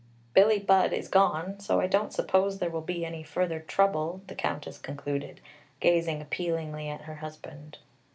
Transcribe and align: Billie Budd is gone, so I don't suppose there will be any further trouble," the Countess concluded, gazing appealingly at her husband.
Billie 0.33 0.57
Budd 0.57 0.93
is 0.93 1.07
gone, 1.07 1.59
so 1.59 1.79
I 1.79 1.85
don't 1.85 2.11
suppose 2.11 2.57
there 2.57 2.71
will 2.71 2.81
be 2.81 3.05
any 3.05 3.21
further 3.21 3.59
trouble," 3.59 4.23
the 4.25 4.33
Countess 4.33 4.79
concluded, 4.79 5.41
gazing 5.79 6.23
appealingly 6.23 6.89
at 6.89 7.01
her 7.01 7.17
husband. 7.17 7.77